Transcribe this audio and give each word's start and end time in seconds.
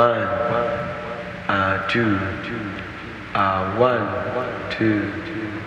One, 0.00 0.16
un, 1.48 1.86
two, 1.90 2.18
one, 3.76 4.70
two, 4.70 5.12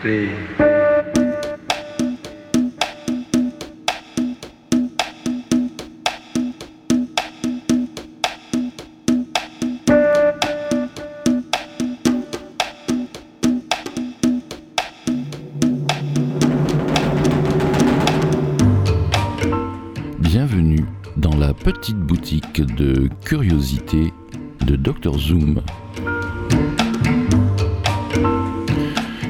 three. 0.02 0.32
petite 21.63 21.97
boutique 21.97 22.61
de 22.75 23.07
curiosités 23.23 24.11
Dr 24.84 25.18
Zoom. 25.18 25.61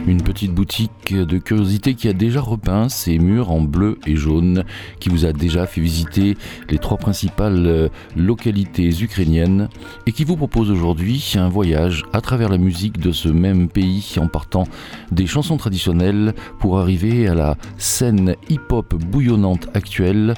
Une 0.07 0.23
petite 0.23 0.51
boutique 0.51 1.13
de 1.13 1.37
curiosité 1.37 1.93
qui 1.93 2.07
a 2.07 2.13
déjà 2.13 2.41
repeint 2.41 2.89
ses 2.89 3.19
murs 3.19 3.51
en 3.51 3.61
bleu 3.61 3.99
et 4.07 4.15
jaune, 4.15 4.63
qui 4.99 5.09
vous 5.09 5.25
a 5.25 5.31
déjà 5.31 5.67
fait 5.67 5.79
visiter 5.79 6.35
les 6.71 6.79
trois 6.79 6.97
principales 6.97 7.67
euh, 7.67 7.89
localités 8.15 8.89
ukrainiennes 8.99 9.69
et 10.07 10.11
qui 10.11 10.23
vous 10.23 10.37
propose 10.37 10.71
aujourd'hui 10.71 11.33
un 11.35 11.49
voyage 11.49 12.03
à 12.13 12.21
travers 12.21 12.49
la 12.49 12.57
musique 12.57 12.99
de 12.99 13.11
ce 13.11 13.29
même 13.29 13.69
pays 13.69 14.15
en 14.17 14.27
partant 14.27 14.63
des 15.11 15.27
chansons 15.27 15.57
traditionnelles 15.57 16.33
pour 16.57 16.79
arriver 16.79 17.27
à 17.27 17.35
la 17.35 17.57
scène 17.77 18.35
hip-hop 18.49 18.95
bouillonnante 18.95 19.67
actuelle 19.75 20.33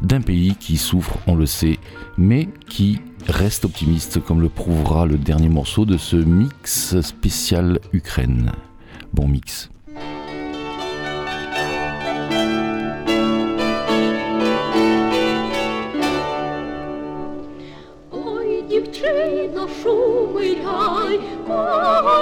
d'un 0.00 0.22
pays 0.22 0.56
qui 0.58 0.78
souffre, 0.78 1.18
on 1.26 1.34
le 1.34 1.46
sait, 1.46 1.78
mais 2.16 2.48
qui 2.70 3.00
reste 3.27 3.65
optimiste 3.65 4.19
comme 4.23 4.41
le 4.41 4.49
prouvera 4.49 5.05
le 5.05 5.17
dernier 5.17 5.49
morceau 5.49 5.85
de 5.85 5.97
ce 5.97 6.15
mix 6.15 6.99
spécial 7.01 7.79
Ukraine. 7.93 8.51
Bon 9.13 9.27
mix. 9.27 9.69
Ой, 18.11 18.63
дівчино, 18.69 19.67
шумий 19.81 20.55
гай, 20.55 21.19
кого 21.47 22.21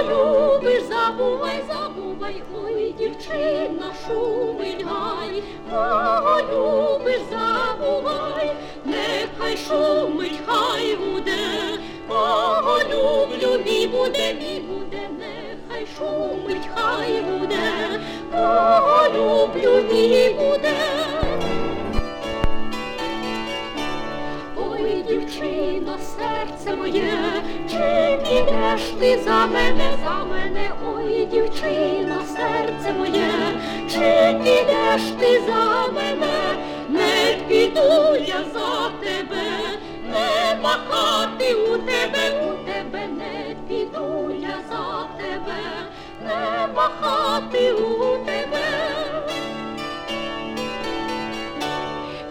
Шумить, 9.68 10.40
хай 10.46 10.96
буде, 10.96 11.38
кого 12.08 12.78
люблю, 12.78 13.60
мій 13.64 13.86
буде, 13.86 14.34
мій 14.34 14.60
буде, 14.60 15.00
нехай 15.18 15.86
шумить, 15.98 16.68
хай 16.74 17.20
буде, 17.20 18.00
кого 18.32 19.08
люблю, 19.14 19.84
мій 19.92 20.30
буде. 20.38 20.74
Ой, 24.56 25.04
дівчино, 25.08 25.98
серце 25.98 26.76
моє, 26.76 27.42
чи 27.70 28.18
підеш 28.28 28.82
ти 29.00 29.18
за 29.24 29.46
мене, 29.46 29.98
за 30.04 30.24
мене, 30.24 30.70
ой, 30.96 31.26
дівчино, 31.26 32.22
серце 32.36 32.92
моє, 32.98 33.30
чи 33.90 34.38
підеш 34.44 35.02
ти 35.20 35.40
за 35.46 35.54
мене, 35.54 35.83
не 46.84 46.90
махати 46.90 47.72
у 47.72 48.16
тебе. 48.24 48.64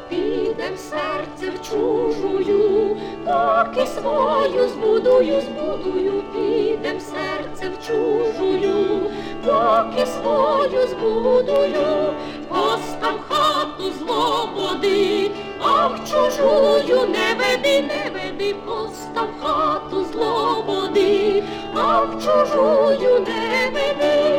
Підем 0.10 0.78
серце 0.78 1.52
в 1.52 1.70
чужую, 1.70 2.98
поки 3.26 3.88
свою 3.88 4.70
збудую, 4.70 5.42
збудую, 5.42 6.24
підем 6.34 7.00
серце 7.00 7.70
в 7.70 7.88
чужую, 7.88 9.10
поки 9.46 10.06
свою 10.06 10.88
збудую, 10.88 12.14
постав 12.50 13.20
хату 13.30 13.92
злободи, 14.00 15.32
а 15.62 15.88
в 15.88 16.00
чужую 16.10 17.08
не 17.08 17.34
веди, 17.40 17.82
не 17.82 18.12
веди, 18.14 18.56
постав 18.66 19.28
хату 19.42 20.06
злободи, 20.12 21.44
а 21.76 22.02
в 22.02 22.24
чужую 22.24 23.20
не 23.20 23.72
веди. 23.74 24.33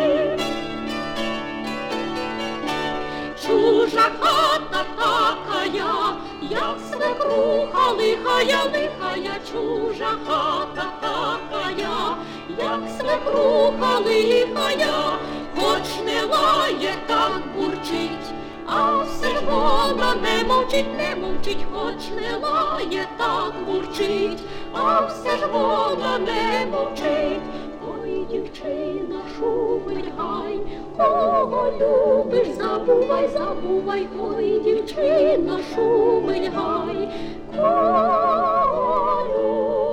Хата 3.95 4.85
такая, 4.97 6.17
як 6.43 6.77
свекруха 6.91 7.93
лихая, 7.93 8.65
лихая, 8.73 9.41
чужа 9.49 10.19
хата 10.27 10.87
такая, 11.01 12.17
як 12.59 12.81
свекруха 12.99 14.01
лихая, 14.01 15.19
хоч 15.57 16.05
не 16.05 16.25
лає, 16.25 16.95
так 17.07 17.43
бурчить, 17.57 18.35
а 18.67 19.05
все 19.05 19.29
ж 19.29 19.41
вона 19.47 20.15
не 20.15 20.45
мовчить, 20.45 20.97
не 20.97 21.17
мовчить, 21.17 21.67
хоч 21.73 22.21
не 22.21 22.37
лає, 22.37 23.09
так 23.17 23.55
бурчить, 23.67 24.43
а 24.73 25.07
все 25.07 25.37
ж 25.37 25.47
вона 25.47 26.19
не 26.19 26.67
мовчить. 26.71 27.43
Ой, 27.89 28.27
дівчина, 28.31 29.21
шумить 29.37 30.13
гай, 30.19 30.59
кого 30.97 31.73
любиш, 31.81 32.49
забувай, 32.49 33.29
забувай, 33.29 34.07
ой, 34.21 34.61
дівчина, 34.65 35.59
шумить 35.75 36.51
гай, 36.55 37.09
кого 37.57 39.23
любиш, 39.29 39.84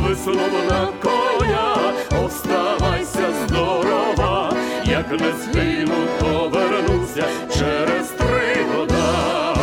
свиснув 0.00 0.92
коня, 1.02 1.74
оставайся 2.24 3.32
здорова, 3.46 4.52
як 4.84 5.10
не 5.10 5.32
згину, 5.32 5.94
то 6.20 6.50
через 7.58 8.08
три 8.08 8.64
года. 8.64 9.54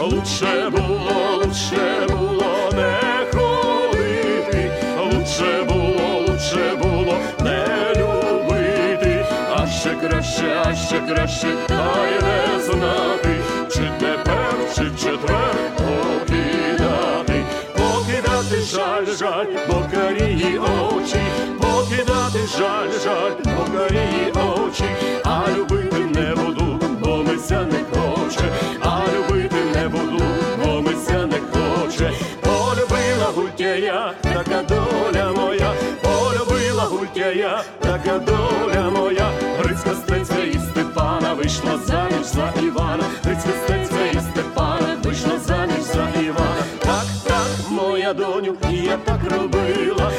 Лучше 0.00 0.70
було, 0.70 1.36
лучше 1.36 2.06
було 2.08 2.70
не 2.72 3.00
ходити, 3.32 4.72
лучше 4.98 5.62
було, 5.68 6.24
лучше 6.28 6.76
було 6.82 7.16
не 7.40 7.66
любити, 7.96 9.26
а 9.56 9.66
ще 9.66 9.94
краще, 9.94 10.62
а 10.64 10.74
ще 10.74 11.00
краще, 11.00 11.48
та 11.68 11.94
не 12.22 12.62
знати, 12.62 13.37
карії 20.48 20.58
очі, 20.58 21.20
покидати 21.60 22.46
жаль, 22.58 22.90
жаль, 23.04 23.32
бо 23.44 23.78
карії 23.78 24.32
очі, 24.32 24.84
а 25.24 25.44
любити 25.56 26.20
не 26.20 26.34
буду, 26.34 26.80
бо 27.00 27.16
мися 27.16 27.66
не 27.72 27.78
хоче, 27.90 28.52
а 28.80 29.00
любити 29.16 29.56
не 29.74 29.88
буду, 29.88 30.24
бо 30.64 30.82
мися 30.82 31.26
не 31.26 31.38
хоче, 31.52 32.12
полюбила 32.40 33.32
гультяя, 33.34 34.12
така 34.22 34.62
доля 34.62 35.32
моя, 35.32 35.72
полюбила 36.02 36.82
гультяя, 36.84 37.62
така 37.80 38.18
доля 38.18 38.90
моя, 38.90 39.30
Грицька 39.58 39.94
стецька 39.94 40.38
і 40.38 40.58
Степана 40.58 41.34
вийшла 41.34 41.78
заміж 41.86 42.26
за 42.26 42.52
Івана, 42.62 43.04
Грицька 43.24 43.50
стецька 43.64 44.06
і 44.12 44.20
Степана 44.20 44.96
вийшла 45.04 45.38
заміж 45.38 45.82
за 45.82 46.20
Івана, 46.20 46.62
так, 46.78 47.06
так, 47.24 47.70
моя 47.70 48.14
доню, 48.14 48.54
і 48.70 48.76
я 48.76 48.96
так 48.96 49.20
робила, 49.32 50.12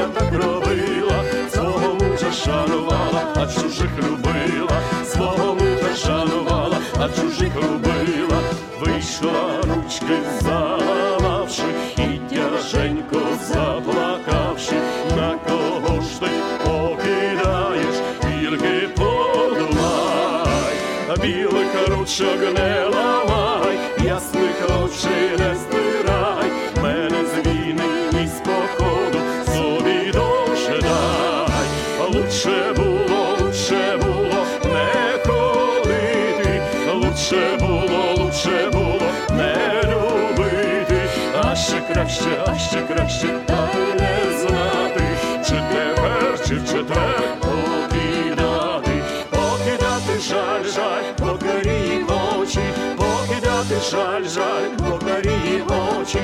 я 0.00 0.06
так 0.08 0.32
робила, 0.32 1.24
свого 1.52 1.94
мужа 1.94 2.32
шанувала, 2.32 3.22
а 3.36 3.46
чужих 3.46 3.90
любила, 3.98 4.80
свого 5.04 5.54
мужа 5.54 5.96
шанувала, 5.96 6.78
а 6.96 7.08
чужих 7.08 7.54
любила, 7.56 8.40
вийшла 8.80 9.60
ручки 9.62 10.18
заламавши, 10.40 11.62
і 11.96 12.20
тяженько 12.34 13.20
заплакавши, 13.48 14.76
на 15.16 15.38
кого 15.48 16.00
ж 16.00 16.20
ти 16.20 16.30
покидаєш, 16.64 17.96
тільки 18.20 18.88
подумай, 18.96 20.76
білих 21.22 21.88
ручок 21.88 22.40
не 22.54 22.84
ламай, 22.84 22.89
краще, 42.10 42.44
а 42.46 42.58
ще 42.58 42.82
краще, 42.82 43.28
та 43.46 43.68
й 43.74 44.00
не 44.00 44.38
знати, 44.38 45.02
чи 45.46 45.62
тепер, 45.72 46.40
чи 46.48 46.54
в 46.54 46.68
четвер 46.68 47.36
покидати, 47.40 49.02
покидати 49.30 50.20
жаль, 50.20 50.64
жаль, 50.64 51.12
покарі 51.18 52.04
очі, 52.40 52.60
покидати 52.96 53.80
жаль, 53.90 54.24
жаль, 54.24 54.90
покарі 54.90 55.62
очі, 56.00 56.18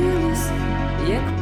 закотилось, 0.00 0.50
як 1.08 1.39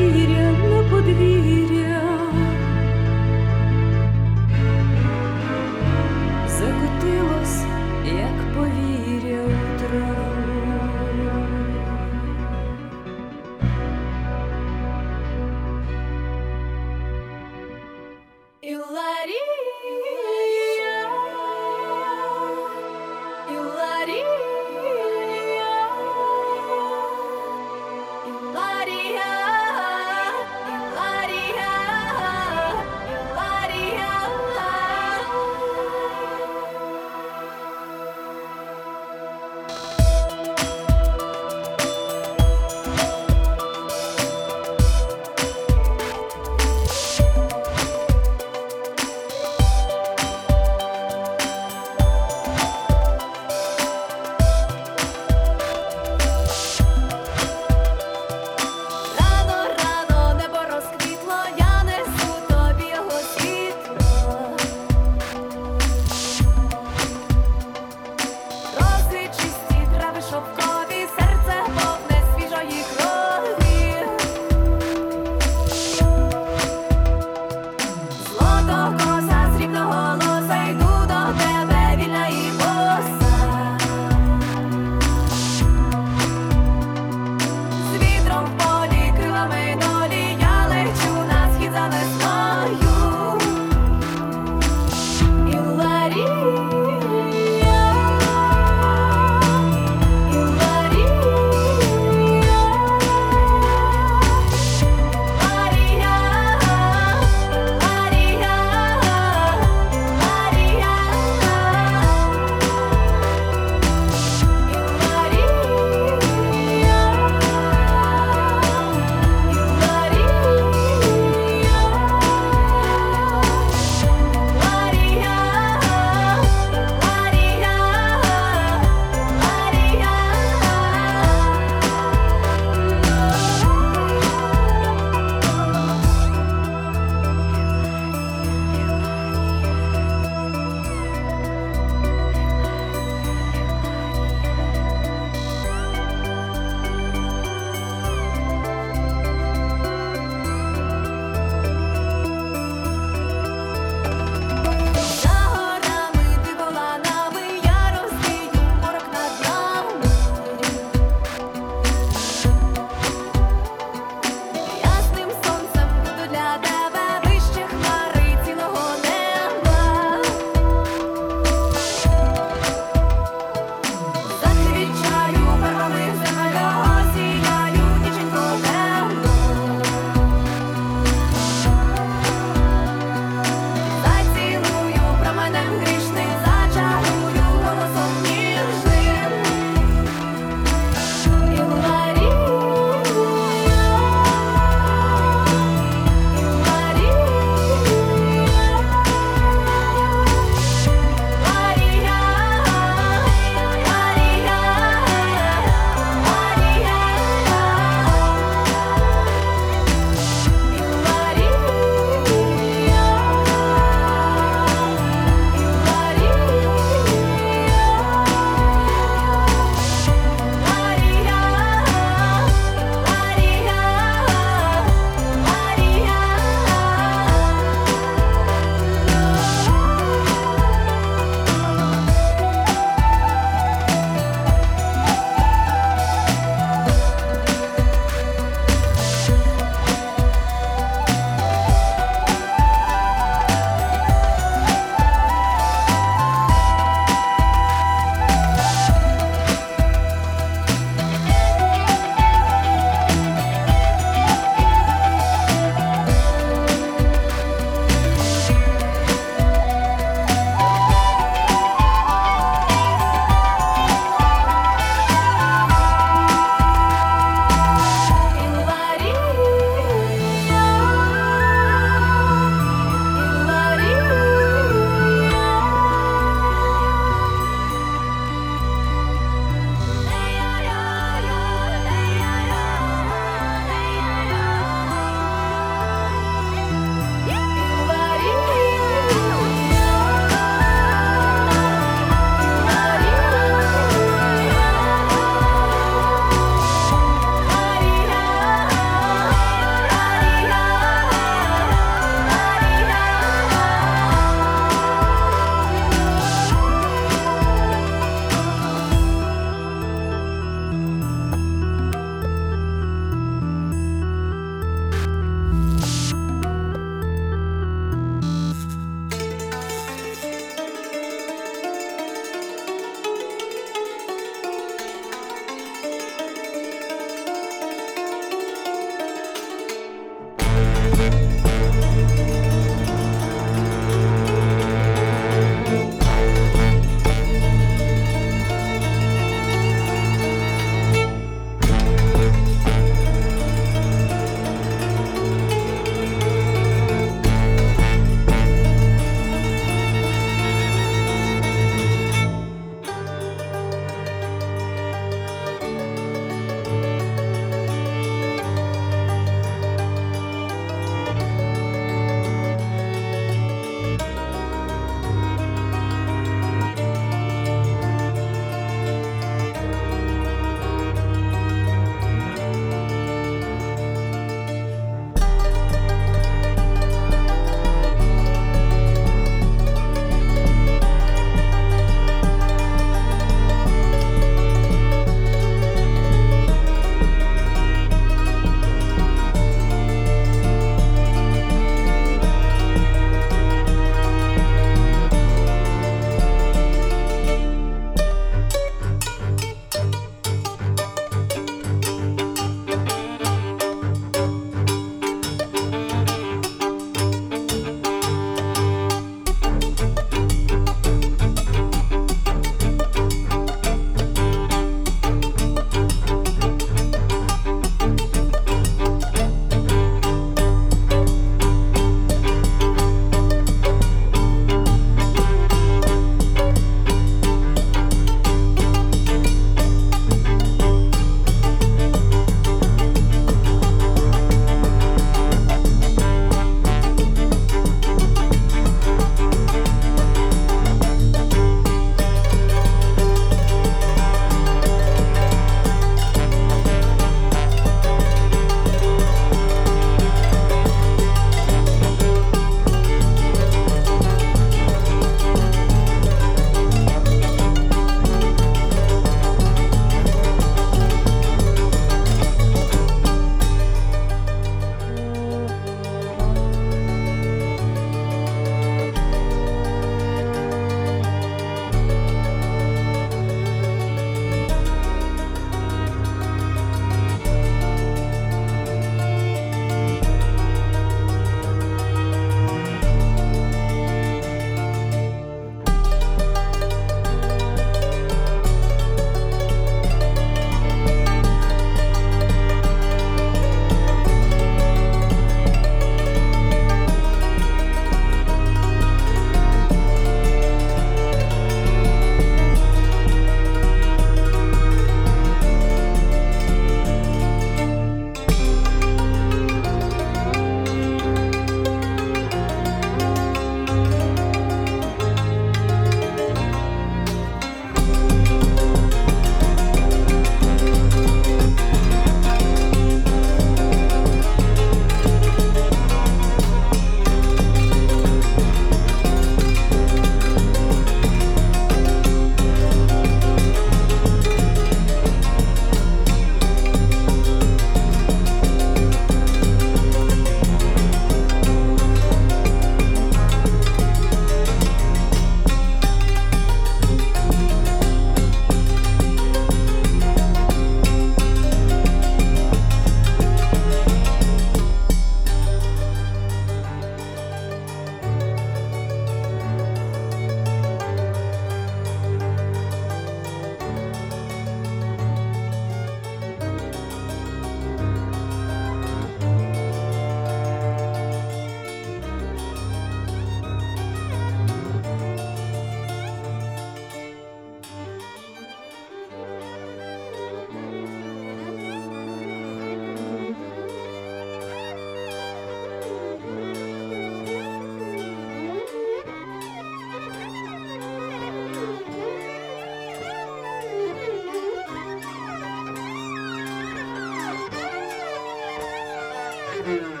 Треба 599.63 599.79
хамічі 599.79 600.00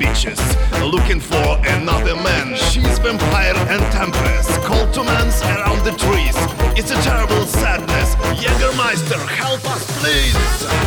bitches, 0.00 0.40
looking 0.90 1.20
for 1.20 1.60
another 1.76 2.16
man. 2.16 2.56
She's 2.56 2.98
vampire 2.98 3.54
and 3.68 3.82
tempest, 3.92 4.50
cold 4.62 4.92
to 4.94 5.04
men's 5.04 5.42
around 5.42 5.84
the 5.84 5.92
trees. 5.92 6.36
It's 6.78 6.90
a 6.90 7.00
terrible 7.02 7.44
sadness. 7.44 8.14
Jägermeister, 8.40 9.20
help 9.28 9.62
us 9.66 9.84
please. 10.00 10.79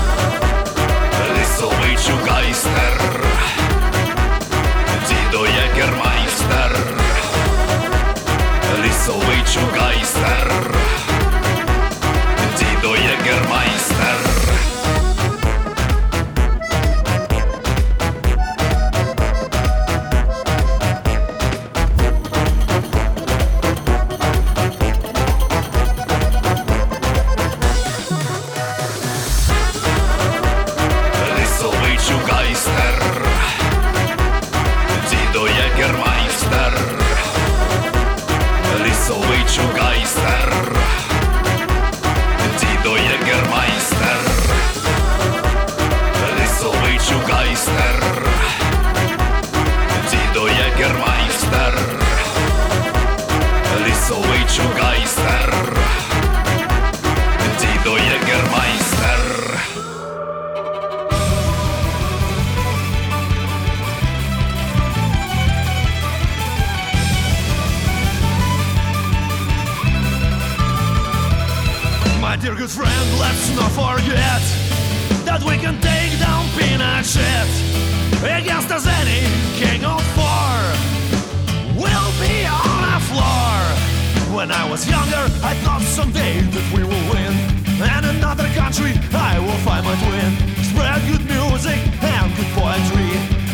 When 84.43 84.51
I 84.51 84.69
was 84.69 84.85
younger, 84.85 85.23
I 85.41 85.53
thought 85.63 85.81
someday 85.83 86.41
that 86.41 86.67
we 86.75 86.83
will 86.83 87.05
win. 87.15 87.31
And 87.79 88.05
another 88.17 88.45
country, 88.49 88.91
I 89.13 89.39
will 89.39 89.55
find 89.63 89.85
my 89.85 89.95
twin. 90.03 90.35
Spread 90.67 90.99
good 91.07 91.23
music 91.23 91.79
and 92.03 92.27
good 92.35 92.51
poetry, 92.51 93.07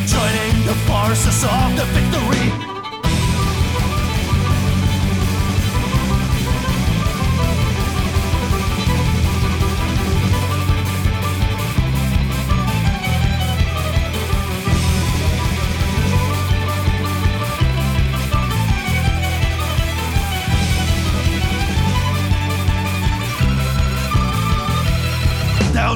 joining 0.10 0.66
the 0.66 0.74
forces 0.90 1.44
of 1.46 1.78
the 1.78 1.86
victory. 1.94 2.69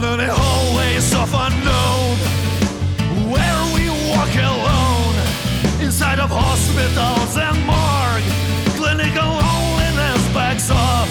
Down 0.04 0.18
the 0.18 0.28
hallways 0.28 1.14
of 1.16 1.32
unknown, 1.32 2.18
where 3.32 3.64
we 3.72 3.88
walk 4.12 4.34
alone, 4.36 5.16
inside 5.80 6.20
of 6.20 6.30
hospitals 6.30 7.38
and 7.40 7.56
morgue, 7.64 8.28
clinical 8.76 9.24
loneliness 9.24 10.24
backs 10.36 10.70
off. 10.70 11.08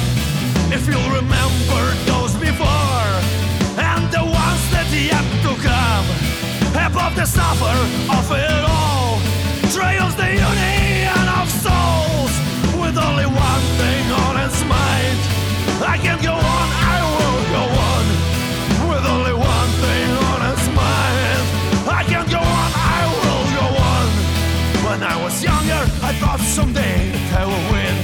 If 0.76 0.84
you'll 0.86 1.12
remember 1.20 1.82
those 2.04 2.36
before, 2.36 3.08
and 3.80 4.04
the 4.12 4.24
ones 4.28 4.62
that 4.76 4.88
yet 4.92 5.24
to 5.40 5.52
come, 5.64 6.06
above 6.76 7.16
the 7.16 7.24
suffer 7.24 7.78
of 8.12 8.26
it 8.28 8.62
all, 8.76 9.16
trails 9.72 10.14
the 10.20 10.36
union 10.36 11.24
of 11.40 11.48
souls, 11.64 12.32
with 12.76 12.96
only 13.00 13.24
one 13.24 13.64
thing 13.80 14.04
on 14.28 14.34
its 14.44 14.60
mind. 14.68 15.18
I 15.80 15.96
can 15.96 16.20
go 16.20 16.34
on, 16.36 16.66
I 16.92 16.98
will 17.16 17.40
go 17.56 17.64
on 17.80 17.91
someday 26.62 27.10
I 27.34 27.44
will 27.44 27.64
win. 27.74 27.94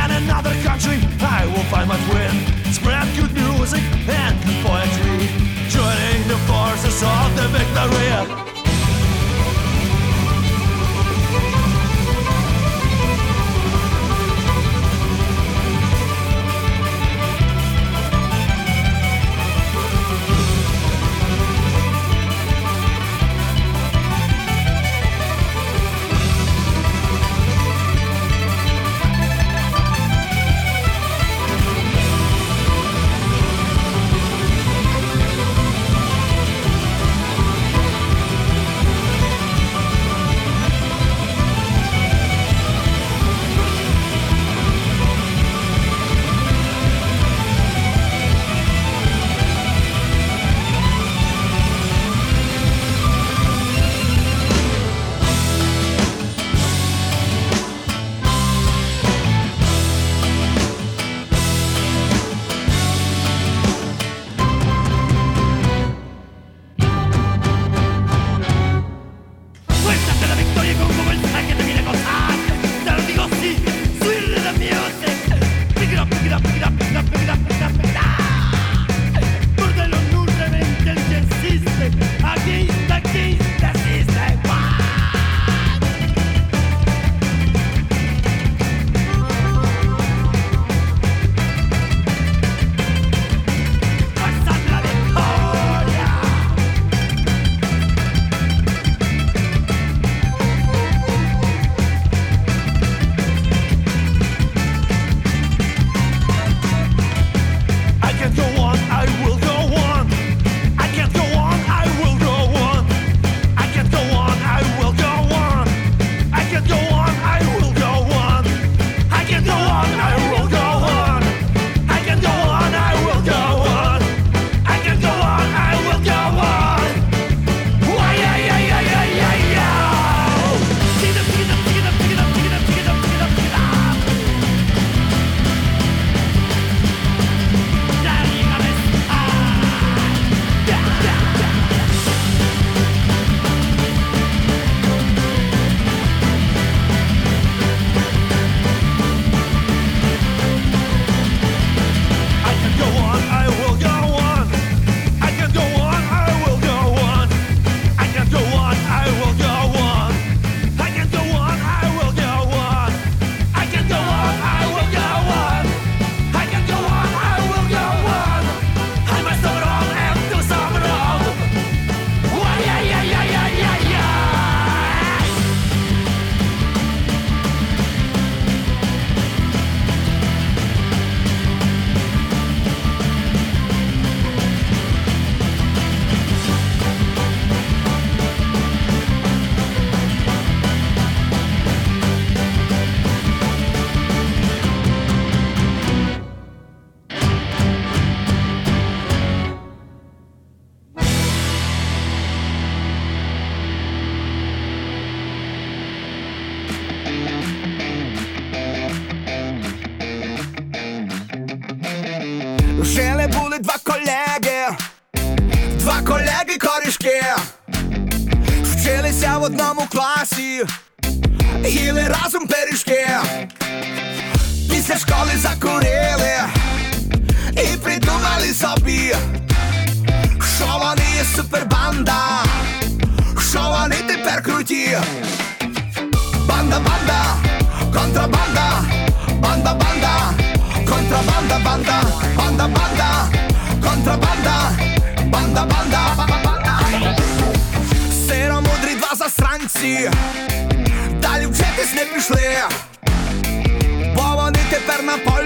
And 0.00 0.12
another 0.24 0.54
country, 0.62 0.98
I 1.20 1.46
will 1.46 1.66
find 1.72 1.88
my 1.88 1.98
twin. 2.08 2.34
Spread 2.72 3.06
good 3.16 3.32
music 3.32 3.82
and 4.08 4.34
good 4.44 4.58
poetry, 4.64 5.20
joining 5.68 6.20
the 6.28 6.38
forces 6.48 7.02
of 7.02 7.28
the 7.36 7.46
victory. 7.56 8.41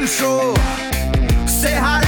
Тепер 0.06 0.26
на 0.26 0.44
Польщу 0.46 0.54
сигарети. 1.48 2.06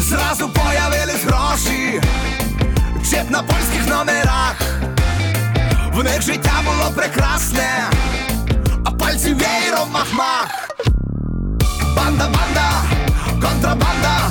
Зразу 0.00 0.48
появились 0.48 1.24
гроші, 1.24 2.00
джип 3.02 3.30
на 3.30 3.42
польських 3.42 3.88
номерах. 3.88 4.56
В 5.92 6.04
них 6.04 6.22
життя 6.22 6.52
було 6.64 6.90
прекрасне, 6.96 7.90
а 8.84 8.90
пальці 8.90 9.34
веєром 9.34 9.88
мах-мах. 9.92 10.68
Банда, 11.96 12.24
банда, 12.24 12.70
контрабанда, 13.42 14.30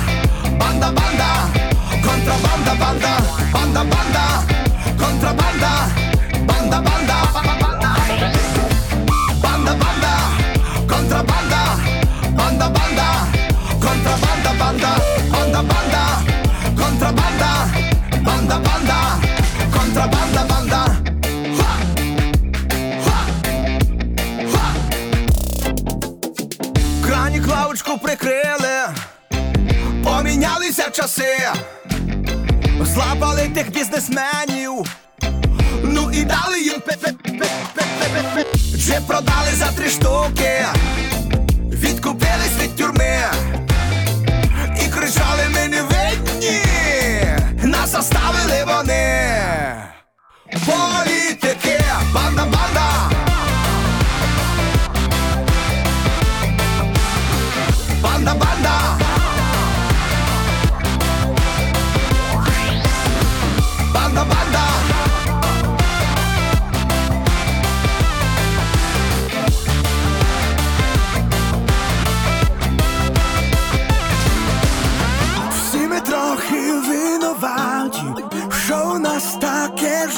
банда, 0.59 0.91
банда, 0.91 1.47
контрабанда, 2.03 2.75
банда, 2.79 3.19
банда, 3.53 3.83
банда, 3.83 4.43
контрабанда, 4.99 5.89
банда, 6.47 6.81
банда, 6.81 6.81
банда, 6.81 7.23
банда, 7.37 7.62
контрабанда, 11.03 11.79
банда, 12.31 12.69
банда, 12.69 13.27
контрабанда, 13.81 14.51
банда, 14.59 14.91
банда, 15.31 15.61
банда, 15.61 16.03
контрабанда, 16.77 17.51
банда, 18.25 18.57
банда, 18.59 18.99
контрабанда, 19.73 20.45
банда. 20.49 20.81
Ха! 21.57 21.71
Ха! 23.05 23.17
Ха! 24.53 24.65
Кранік 27.05 27.47
лавочку 27.47 27.97
прикрили, 27.97 28.87
помінялися 30.03 30.89
часи, 30.89 31.37
злапали 32.81 33.49
тих 33.49 33.71
бізнесменів, 33.73 34.83
і 36.13 36.23
дали 36.23 36.59
їм 36.61 36.79
пе-пе-пе-пе-пе-пе. 36.85 38.45
Джип 38.77 39.07
продали 39.07 39.51
за 39.53 39.65
три 39.65 39.89
штуки, 39.89 40.65
відкупились 41.71 42.57
від 42.61 42.75
тюрми 42.75 43.19
і 44.85 44.87
кричали 44.87 45.43
ми 45.53 45.67
не 45.67 45.81
винні, 45.81 46.61
нас 47.63 47.91
заставили 47.91 48.65
вони. 48.67 49.33
Політики, 50.65 51.81
банда, 52.13 52.45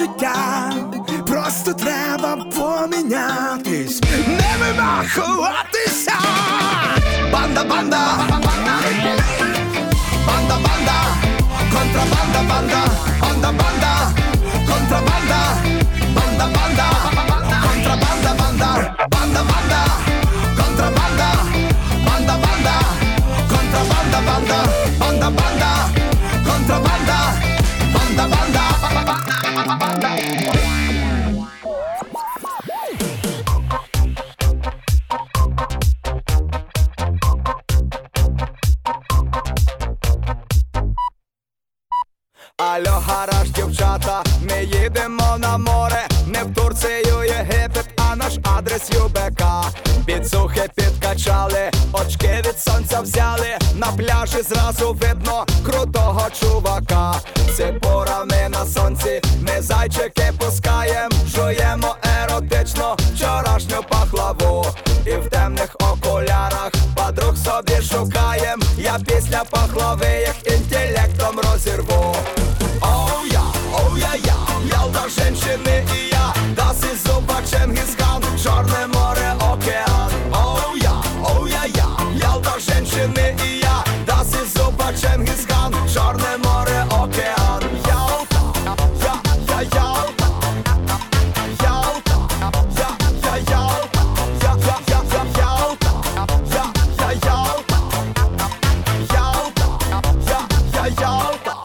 життя. 0.06 0.72
Просто 1.28 1.74
треба 1.74 2.36
помінятись, 2.36 4.01
не 4.28 4.56
вимахуватися. 4.60 6.14
Банда, 7.32 7.64
банда, 7.64 7.97
банда, 8.30 8.45
банда, 10.66 10.97
контрабанда, 11.74 12.41
банда, 12.49 12.82
банда, 13.22 13.51
банда, 13.51 14.12
контрабанда, 14.68 15.41
банда, 16.16 16.45
банда, 16.56 16.88
контрабанда, 17.08 18.28
банда, 18.28 18.76
банда, 19.12 19.41
банда, 19.49 19.88
контрабанда, 20.58 21.30
банда, 22.06 22.34
банда, 22.43 22.76
контрабанда, 23.49 24.20
банда, 24.28 24.58
банда, 24.99 25.30
банда, 25.30 25.72
контрабанда, 26.45 27.20
банда, 27.93 28.24
банда, 28.24 28.44
На 53.86 53.91
пляжі 53.91 54.41
зразу 54.41 54.93
видно 54.93 55.45
крутого 55.65 56.27
чувака. 56.39 57.15
Це 57.57 57.73
пора 57.73 58.25
ми 58.25 58.49
на 58.49 58.65
сонці, 58.65 59.21
ми 59.41 59.61
зайчики 59.61 60.33
пускаєм, 60.39 61.11
жуємо 61.36 61.95
еротично 62.21 62.97
вчорашню 63.15 63.77
пахлаву. 63.89 64.65
І 65.05 65.11
в 65.11 65.29
темних 65.29 65.75
окулярах 65.79 66.71
подруг 66.95 67.38
собі 67.38 67.81
шукаєм. 67.81 68.61
Я 68.77 68.97
після 69.07 69.43
пахлави 69.43 70.07
їх 70.27 70.53
інтелектом 70.53 71.39
розірву. 71.39 72.15
Чингисхан, 85.01 85.73
Чорне 85.93 86.37
море, 86.43 86.85
океан. 86.89 87.61
Ялта, 87.87 88.39
я, 89.03 89.15
я, 89.51 89.61
Ялта. 89.61 90.27
Ялта, 91.63 92.17
я, 92.79 92.89
я, 93.23 93.37
Ялта. 93.51 94.01
Я, 94.41 94.55
я, 94.67 94.79
я, 94.87 95.01
я, 95.11 95.41
Ялта. 95.41 95.91
Я, 96.53 96.65
я, 97.25 97.27
Ялта. 97.27 97.77
Ялта, 99.13 99.65
я, 100.27 100.39
я, 100.73 100.85
Ялта. 101.01 101.55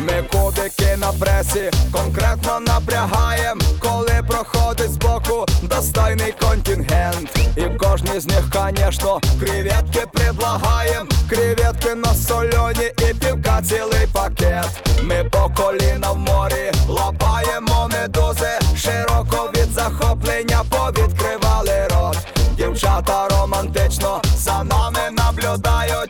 Ми 0.00 0.22
кубики 0.22 0.96
на 0.96 1.12
пресі 1.12 1.70
конкретно 1.92 2.60
напрягаєм, 2.60 3.60
коли 3.80 4.22
проходить 4.28 4.90
збоку 4.92 5.46
достойний 5.62 6.34
контингент. 6.40 7.38
І 7.56 7.62
кожній 7.78 8.20
з 8.20 8.26
них, 8.26 8.50
конечно, 8.52 9.20
креветки 9.40 10.06
предлагаєм, 10.12 11.08
креветки 11.32 11.94
на 11.94 12.14
сольоні 12.14 12.92
і 12.98 13.14
півка 13.14 13.62
цілий 13.62 14.06
пакет. 14.12 14.66
Ми 15.02 15.24
по 15.30 15.50
коліна 15.62 16.10
в 16.10 16.18
морі 16.18 16.72
лапаємо 16.88 17.88
медузи, 17.92 18.58
широко 18.76 19.50
від 19.56 19.72
захоплення 19.72 20.64
повідкривали 20.70 21.88
рот. 21.90 22.16
Дівчата 22.56 23.28
романтично 23.28 24.22
за 24.36 24.64
нами 24.64 25.00
наблюдають 25.10 26.01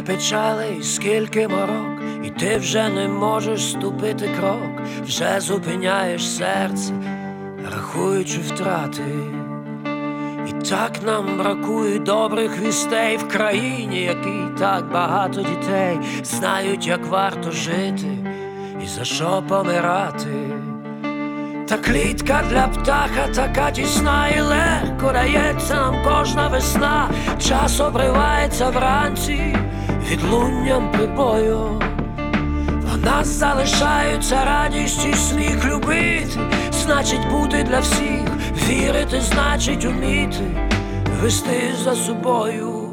Скільки 0.00 0.12
печалей, 0.12 0.82
скільки 0.82 1.48
морок, 1.48 2.02
і 2.24 2.30
ти 2.30 2.56
вже 2.56 2.88
не 2.88 3.08
можеш 3.08 3.70
ступити 3.70 4.28
крок, 4.40 4.82
вже 5.04 5.40
зупиняєш 5.40 6.30
серце, 6.30 6.92
рахуючи 7.72 8.38
втрати. 8.38 9.02
І 10.48 10.52
так 10.68 10.92
нам 11.06 11.38
бракує 11.38 11.98
добрих 11.98 12.60
вістей 12.60 13.16
в 13.16 13.28
країні, 13.28 14.02
якій 14.02 14.58
так 14.58 14.92
багато 14.92 15.40
дітей 15.40 15.98
знають, 16.24 16.86
як 16.86 17.06
варто 17.06 17.50
жити 17.50 18.18
і 18.84 18.86
за 18.86 19.04
що 19.04 19.42
помирати. 19.48 20.50
Та 21.68 21.76
клітка 21.76 22.42
для 22.50 22.68
птаха 22.68 23.28
така 23.34 23.70
тісна 23.70 24.28
і 24.28 24.40
легко 24.40 25.12
дається 25.12 25.74
нам 25.74 25.96
кожна 26.04 26.48
весна, 26.48 27.10
час 27.38 27.80
обривається 27.80 28.70
вранці 28.70 29.56
відлунням 30.10 30.90
прибою. 30.92 31.80
В 32.82 33.04
нас 33.04 33.26
залишаються 33.26 34.44
радість 34.44 35.06
і 35.06 35.14
сміх 35.14 35.64
любити, 35.64 36.40
значить 36.72 37.30
бути 37.30 37.62
для 37.62 37.80
всіх, 37.80 38.22
вірити, 38.68 39.20
значить 39.20 39.84
уміти, 39.84 40.44
вести 41.22 41.74
за 41.84 41.94
собою. 41.94 42.90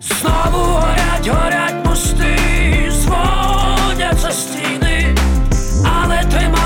Знову 0.00 0.64
горять, 0.64 1.28
горять 1.28 1.86
мости, 1.86 2.36
зводяться 2.90 4.30
стіни, 4.30 5.14
але 5.84 6.24
тримають 6.24 6.57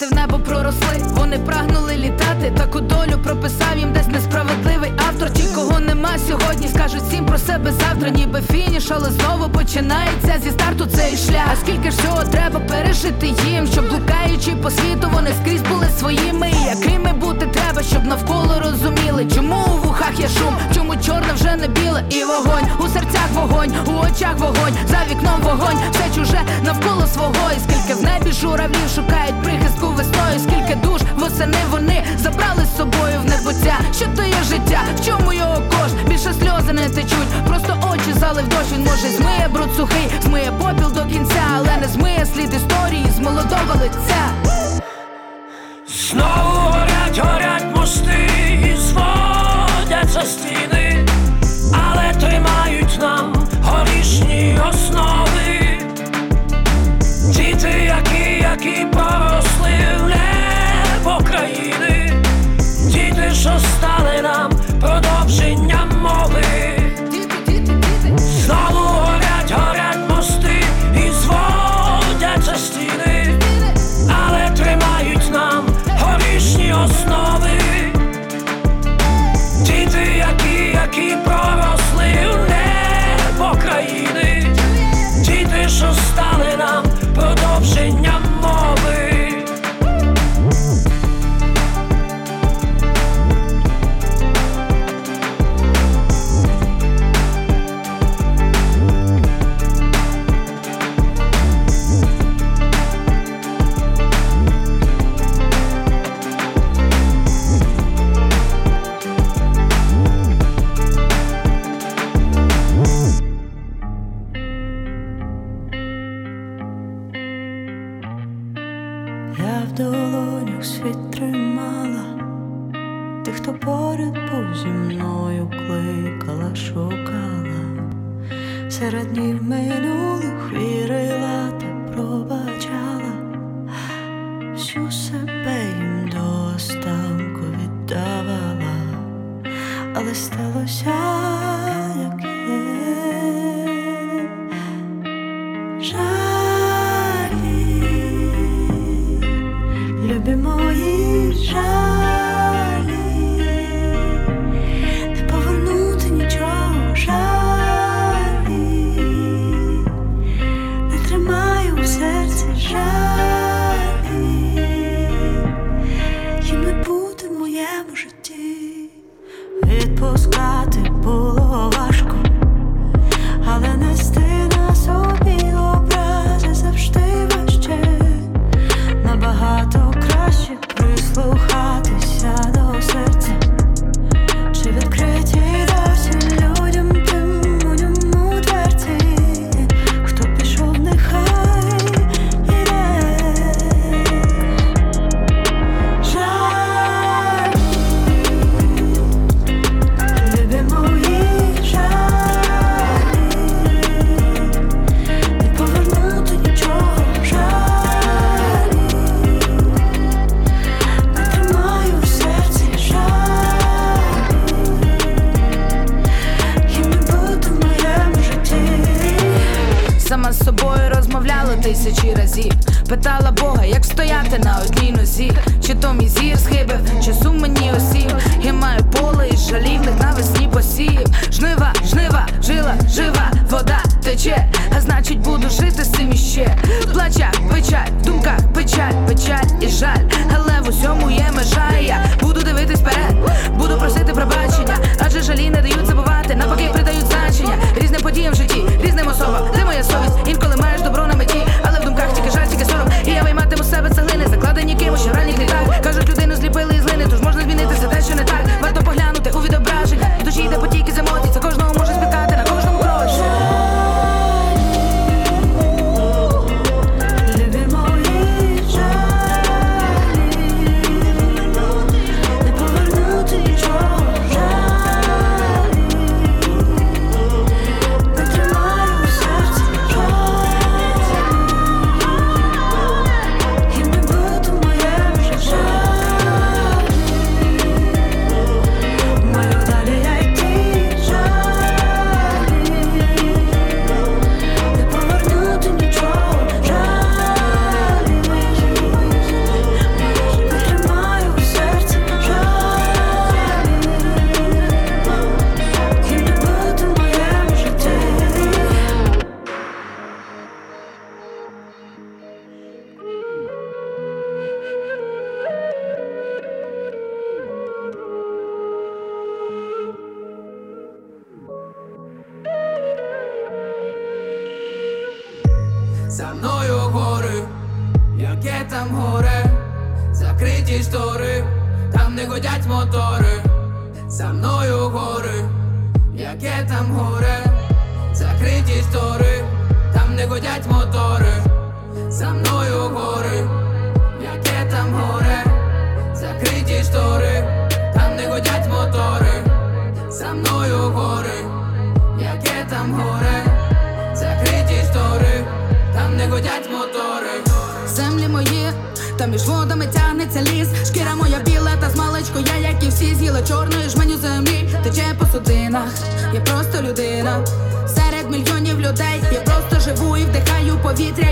Діти 0.00 0.12
в 0.12 0.16
небо 0.16 0.38
проросли, 0.38 1.02
вони 1.02 1.38
прагнули 1.38 1.96
літати. 1.96 2.52
Таку 2.56 2.80
долю 2.80 3.18
прописав 3.24 3.78
їм 3.78 3.92
десь 3.92 4.06
несправедливий 4.06 4.92
автор. 5.20 5.32
Ті, 5.32 5.54
кого 5.54 5.80
нема 5.80 6.10
сьогодні, 6.28 6.68
скажуть 6.68 7.02
всім 7.08 7.26
про 7.26 7.38
себе 7.38 7.72
завтра, 7.72 8.10
ніби 8.10 8.42
фініш, 8.52 8.90
але 8.90 9.10
знову 9.10 9.50
починається 9.50 10.34
зі 10.44 10.50
старту 10.50 10.86
цей 10.86 11.16
шлях. 11.16 11.48
А 11.52 11.56
скільки 11.56 11.90
ж 11.90 11.96
всього 11.96 12.22
треба 12.24 12.60
пережити 12.60 13.26
їм, 13.26 13.66
щоб 13.66 13.88
блукаючи 13.88 14.50
по 14.62 14.70
світу, 14.70 15.10
вони 15.12 15.30
скрізь 15.42 15.62
були 15.62 15.86
своїми. 15.98 16.50
І 16.50 16.64
Якими 16.64 17.12
бути 17.12 17.46
треба, 17.46 17.82
щоб 17.82 18.04
навколо 18.04 18.62
розуміли, 18.64 19.26
чому 19.34 19.56
у 19.56 19.86
вухах 19.86 20.20
є 20.20 20.28
шум, 20.28 20.56
чому 20.74 20.96
чорне 20.96 21.32
вже 21.34 21.56
не 21.56 21.68
біле, 21.68 22.04
і 22.10 22.24
вогонь 22.24 22.68
у 22.78 22.88
серцях 22.88 23.28
вогонь, 23.34 23.72
у 23.86 23.90
очах 23.90 24.38
вогонь, 24.38 24.74
за 24.88 24.98
вікном 25.10 25.40
вогонь, 25.42 25.78
все 25.92 26.04
чуже 26.14 26.40
навколо 26.64 27.06
свого. 27.06 27.50
І 27.56 27.60
скільки 27.60 27.94
в 28.00 28.02
небі 28.02 28.32
журавлів 28.32 28.90
шукають 28.94 29.42
прихистку 29.42 29.86
весною, 29.86 30.38
скільки 30.38 30.74
душ 30.74 31.00
восени 31.18 31.58
вони 31.70 32.04
забрали 32.18 32.64
з 32.74 32.76
собою 32.76 33.20
в 33.22 33.24
небуття. 33.24 33.80
Що 33.96 34.06
то 34.16 34.22
є 34.22 34.42
життя? 34.48 34.80
Чому 35.10 35.32
його 35.32 35.54
кош? 35.54 35.92
Більше 36.08 36.34
сльози 36.34 36.72
не 36.72 36.88
течуть, 36.88 37.30
просто 37.46 37.76
очі 37.92 38.12
залив 38.20 38.48
дощ. 38.48 38.72
Він 38.72 38.84
може 38.84 39.08
змиє 39.08 39.48
бруд 39.52 39.68
сухий, 39.76 40.08
змиє 40.22 40.52
попіл 40.58 40.92
до 40.92 41.04
кінця, 41.12 41.42
але 41.56 41.76
не 41.80 41.88
змиє 41.88 42.09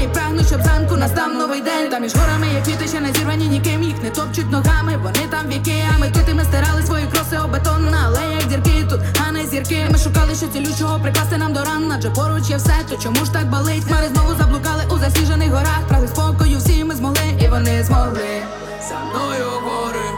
прагну, 0.08 0.44
щоб 0.44 0.62
зранку 0.62 0.96
настав 0.96 1.34
новий 1.34 1.60
день. 1.60 1.90
Та 1.90 1.98
між 1.98 2.14
горами 2.16 2.46
є 2.54 2.60
квіти, 2.64 2.88
ще 2.88 3.00
не 3.00 3.12
зірвані 3.12 3.46
ніким, 3.48 3.82
їх 3.82 4.02
не 4.02 4.10
топчуть 4.10 4.50
ногами, 4.50 4.96
вони 5.02 5.26
там 5.30 5.46
віки, 5.48 5.84
а 5.94 5.98
ми 5.98 6.10
тут 6.10 6.28
і 6.28 6.34
ми 6.34 6.44
стирали 6.44 6.82
свої 6.82 7.06
кроси 7.06 7.38
об 7.44 7.52
бетон 7.52 7.90
на 7.90 8.06
алеях 8.06 8.46
дірки 8.46 8.86
тут, 8.90 9.00
а 9.28 9.32
не 9.32 9.46
зірки. 9.46 9.86
Ми 9.90 9.98
шукали, 9.98 10.34
що 10.34 10.46
цілючого 10.46 11.00
прикласти 11.00 11.36
нам 11.36 11.52
до 11.52 11.64
ран, 11.64 11.92
адже 11.96 12.10
поруч 12.10 12.50
є 12.50 12.56
все, 12.56 12.74
то 12.88 12.96
чому 12.96 13.24
ж 13.24 13.32
так 13.32 13.50
болить? 13.50 13.84
Хмари 13.84 14.08
знову 14.08 14.34
заблукали 14.38 14.82
у 14.90 14.98
засніжених 14.98 15.50
горах, 15.50 15.80
прагли 15.88 16.08
спокою, 16.08 16.58
всі 16.58 16.84
ми 16.84 16.94
змогли, 16.94 17.26
і 17.44 17.48
вони 17.48 17.84
змогли. 17.84 18.42
За 18.88 18.98
мною 18.98 19.50
гори, 19.64 20.08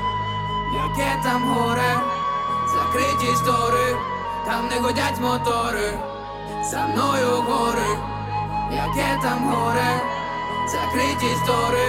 яке 0.84 1.10
там 1.24 1.42
горе, 1.54 1.92
закриті 2.74 3.34
штори, 3.42 3.88
там 4.46 4.68
не 4.70 4.80
годять 4.80 5.20
мотори, 5.20 5.90
за 6.70 6.86
мною 6.86 7.28
гори, 7.48 7.90
яке 8.72 9.18
там 9.22 9.50
горе, 9.50 10.02
закриті 10.72 11.34
штори, 11.44 11.88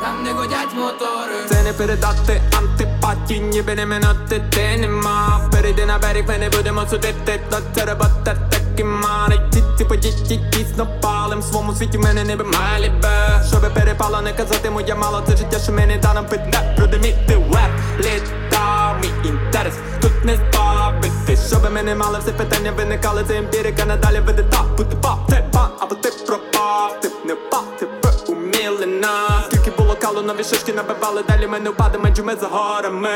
там 0.00 0.22
не 0.24 0.32
годять 0.32 0.74
мотори. 0.74 1.48
Це 1.48 1.62
не 1.62 1.72
передати 1.72 2.42
антипатії, 2.58 3.40
ніби 3.40 3.74
не 3.74 3.86
минути 3.86 4.42
ти 4.50 4.76
нема. 4.80 5.48
Перейди 5.52 5.86
на 5.86 5.98
берег, 5.98 6.24
ми 6.28 6.38
не 6.38 6.50
будемо 6.50 6.86
судити, 6.90 7.40
то 7.50 7.56
це 7.74 7.84
робота 7.84 8.36
такі 8.50 8.84
мани 8.84 9.40
Ці 9.52 9.62
ці 9.78 9.84
події 9.84 10.40
дійсно 10.52 10.86
палим, 11.00 11.40
в 11.40 11.44
своєму 11.44 11.74
світі 11.74 11.98
мене 11.98 12.24
не 12.24 12.36
би 12.36 12.44
малі 12.44 12.92
бе. 13.02 13.44
Щоби 13.48 13.70
перепало, 13.70 14.20
не 14.20 14.32
казати 14.32 14.70
моя 14.70 14.94
мало, 14.94 15.22
це 15.26 15.36
життя, 15.36 15.58
що 15.58 15.72
мені 15.72 15.96
дано 15.96 16.24
піде 16.24 16.74
Продиміти 16.76 17.36
веб, 17.36 17.70
літа, 17.98 18.83
мій 19.04 19.28
інтерес. 19.28 19.74
Тут 20.00 20.24
не 20.24 20.36
збавити 20.36 21.36
Щоби 21.48 21.70
ми 21.70 21.82
не 21.82 21.94
мали 21.94 22.18
все 22.18 22.32
питання 22.32 22.72
виникали, 22.76 23.24
це 23.28 23.36
емпірика. 23.36 23.84
Надалі 23.84 24.20
веде 24.20 24.42
так 24.42 24.66
Бути 24.76 24.96
пап, 24.96 25.26
ти 25.28 25.44
пан, 25.52 25.68
або 25.80 25.94
ти 25.94 26.10
пропав, 26.26 27.00
ти 27.02 27.08
б 27.08 27.12
не 27.24 27.34
впав, 27.34 27.64
ти 27.78 27.86
б 27.86 27.90
уміли 28.28 28.86
нас. 28.86 29.46
Скільки 29.46 29.70
було 29.70 29.96
калу, 30.00 30.22
нові 30.22 30.44
шишки 30.44 30.72
набивали, 30.72 31.22
далі 31.28 31.46
ми 31.46 31.60
не 31.60 31.70
впадемо, 31.70 32.04
адже 32.08 32.22
ми 32.22 32.36
за 32.36 32.46
горами. 32.46 33.10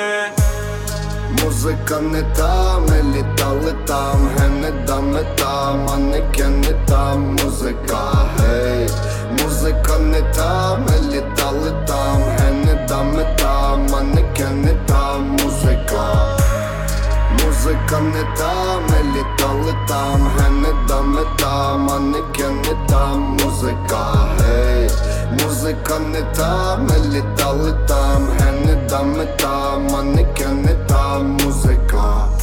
Музика 1.45 2.01
не 2.01 2.23
та, 2.23 2.79
ми 2.79 3.03
літали 3.03 3.75
там, 3.87 4.31
ге 4.39 4.49
не 4.49 5.25
там, 5.37 5.85
манекени 5.85 6.75
там, 6.89 7.37
музика, 7.45 8.13
гей, 8.39 8.89
музика 9.43 9.99
не 9.99 10.21
та, 10.21 10.77
ми 10.77 11.13
літали 11.13 11.73
там, 11.87 12.23
ге 12.23 12.51
не 12.51 12.68
дами 12.89 13.27
там, 13.39 13.87
манекени 13.91 14.77
та 14.87 15.19
музика. 15.19 16.37
Музика 17.33 18.01
не 18.01 18.23
та, 18.37 18.79
ми 18.79 19.13
літали 19.13 19.75
там, 19.89 20.31
не 20.51 20.63
мета, 20.63 21.37
там, 21.39 21.81
манекени 21.81 22.77
та 22.89 23.07
музика, 23.15 24.29
гей, 24.41 24.91
музика 25.31 25.99
не 25.99 26.23
та, 26.23 26.77
ми 26.77 26.99
літали 27.09 27.75
там, 27.89 28.29
ге 28.41 28.53
не 28.53 29.03
мета, 29.05 29.79
манекени 29.79 30.77
та 30.89 31.19
музика. 31.19 32.38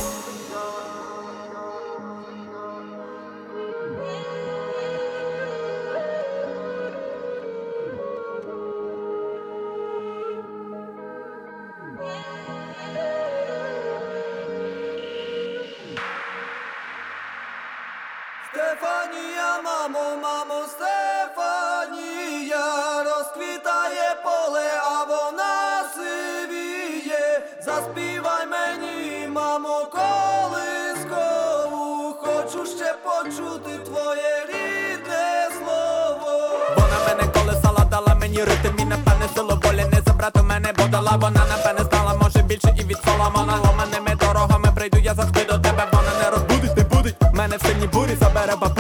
Мамо, 19.64 20.16
мамо, 20.22 20.64
Стефанія, 20.68 22.66
розквітає 23.03 24.16
поле, 24.24 24.72
а 24.84 25.03
вона 25.03 25.84
сивіє. 25.95 27.43
Заспівай 27.66 28.45
мені, 28.47 29.28
мамо, 29.28 29.88
колискову, 29.91 31.84
хочу 32.14 32.66
ще 32.66 32.93
почути 33.03 33.78
твоє 33.86 34.45
рідне 34.47 35.49
слово. 35.58 36.49
Вона 36.78 36.97
мене 37.08 37.24
колесала, 37.34 37.86
дала 37.86 38.16
мені 38.16 38.43
ритм 38.43 38.80
і 38.80 38.86
напевне 38.86 39.28
силу 39.36 39.60
волі 39.64 39.86
не 39.93 40.01
забрати 40.06 40.41
мене 40.41 40.74
подала 40.74 41.18
Вона 41.22 41.45
напевне 41.45 41.84
знала, 41.91 42.14
може 42.22 42.41
більше 42.41 42.76
і 42.80 42.84
від 42.84 42.97
Соломона 43.06 43.58
Ломаними 43.66 44.16
дорогами 44.20 44.72
прийду, 44.76 44.97
я 44.97 45.14
завжди 45.14 45.43
до 45.43 45.58
тебе 45.60 45.88
Вона 45.93 46.12
не 46.24 46.30
розбудить, 46.30 46.78
не 46.78 46.84
будить 46.84 47.16
Мене 47.34 47.58
в 47.58 47.62
сильній 47.62 47.88
бурі 47.88 48.16
забере 48.16 48.53
тулі 48.53 48.74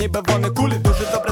Ніби 0.00 0.20
вони 0.28 0.50
кулі, 0.50 0.74
дуже 0.78 1.04
добре 1.12 1.29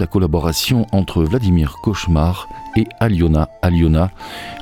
la 0.00 0.06
collaboration 0.06 0.86
entre 0.92 1.22
Vladimir 1.22 1.76
Cauchemar 1.82 2.48
et 2.76 2.86
Aliona 3.00 3.48
Aliona, 3.60 4.10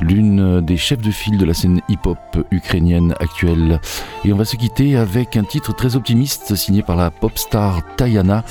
l'une 0.01 0.61
des 0.61 0.77
chefs 0.77 1.01
de 1.01 1.11
file 1.11 1.39
de 1.39 1.45
la 1.45 1.55
scène 1.55 1.81
hip-hop 1.89 2.19
ukrainienne 2.51 3.15
actuelle. 3.21 3.81
Et 4.25 4.33
on 4.33 4.37
va 4.37 4.45
se 4.45 4.57
quitter 4.57 4.97
avec 4.97 5.37
un 5.37 5.45
titre 5.45 5.75
très 5.75 5.95
optimiste 5.95 6.55
signé 6.57 6.83
par 6.83 6.97
la 6.97 7.11
pop 7.11 7.39
star 7.39 7.83
Tayana, 7.97 8.45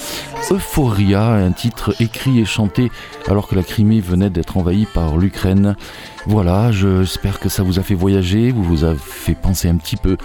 Euphoria, 0.52 1.26
un 1.34 1.52
titre 1.52 1.94
écrit 2.00 2.40
et 2.40 2.46
chanté 2.46 2.90
alors 3.28 3.48
que 3.48 3.56
la 3.56 3.64
Crimée 3.64 4.00
venait 4.00 4.30
d'être 4.30 4.58
envahie 4.58 4.86
par 4.86 5.18
l'Ukraine. 5.18 5.76
Voilà, 6.26 6.72
j'espère 6.72 7.40
que 7.40 7.50
ça 7.50 7.64
vous 7.64 7.80
a 7.80 7.84
fait 7.84 7.96
voyager, 7.96 8.52
vous 8.52 8.64
vous 8.64 8.86
a 8.86 8.96
fait 8.96 9.36
penser 9.36 9.68
un 9.68 9.76
petit 9.76 9.98
peu 9.98 10.18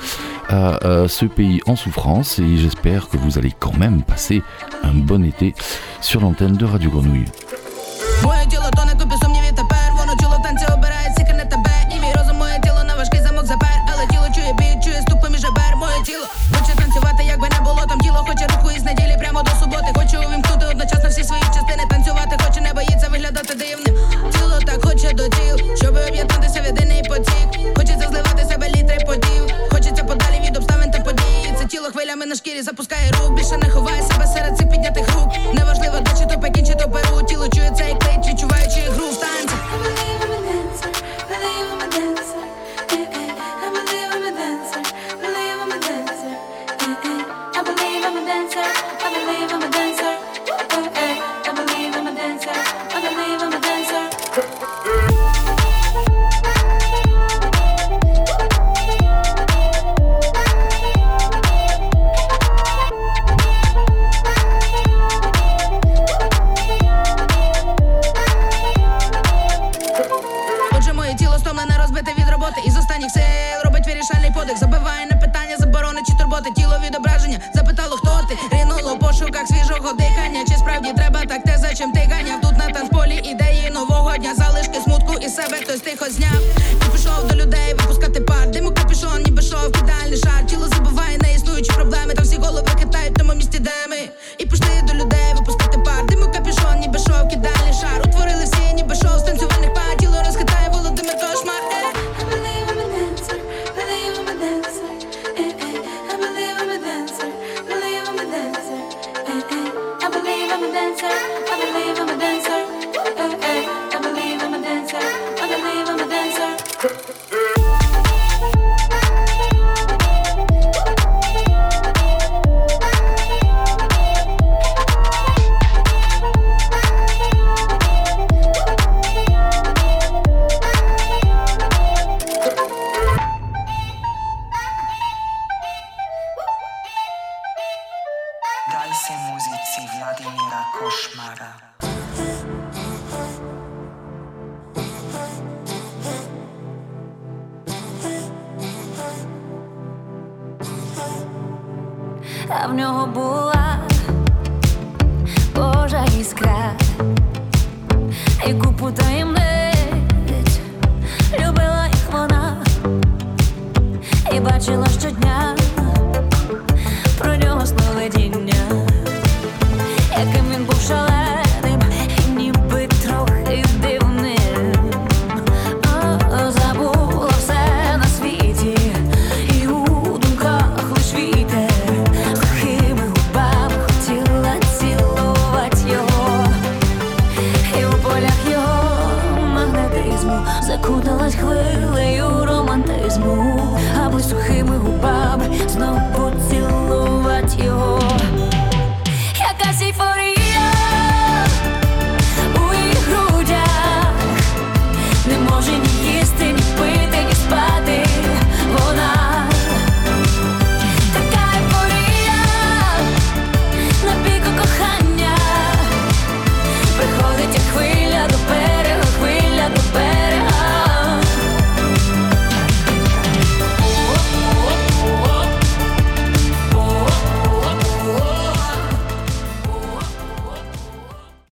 à 0.48 0.78
ce 1.08 1.24
pays 1.24 1.60
en 1.66 1.74
souffrance 1.74 2.38
et 2.38 2.56
j'espère 2.56 3.08
que 3.08 3.16
vous 3.16 3.38
allez 3.38 3.52
quand 3.58 3.76
même 3.76 4.02
passer 4.02 4.42
un 4.82 4.92
bon 4.92 5.24
été 5.24 5.54
sur 6.04 6.20
l'antenne 6.20 6.56
de 6.56 6.66
Radio 6.66 6.90
Grenouille. 6.90 7.43